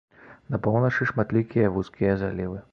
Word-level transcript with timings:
На 0.53 0.59
поўначы 0.67 1.07
шматлікія 1.11 1.71
вузкія 1.79 2.19
залівы. 2.27 2.63